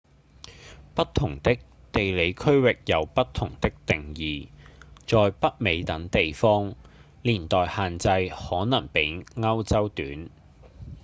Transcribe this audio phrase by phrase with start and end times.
[0.95, 1.59] 不同的
[1.91, 4.47] 地理區域有不同的定義
[5.05, 6.73] 在北美等地方
[7.21, 10.27] 年代限制可能比歐洲短